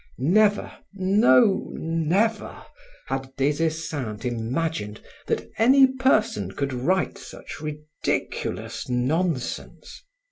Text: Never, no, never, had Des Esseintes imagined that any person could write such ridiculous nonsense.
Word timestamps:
Never, 0.17 0.71
no, 0.95 1.69
never, 1.73 2.63
had 3.05 3.35
Des 3.35 3.63
Esseintes 3.63 4.25
imagined 4.25 4.99
that 5.27 5.51
any 5.59 5.85
person 5.85 6.53
could 6.53 6.73
write 6.73 7.19
such 7.19 7.61
ridiculous 7.61 8.89
nonsense. 8.89 10.01